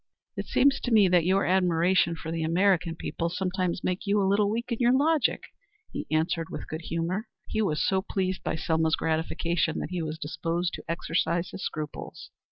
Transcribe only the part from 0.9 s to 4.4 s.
me that your admiration for the American people sometimes makes you a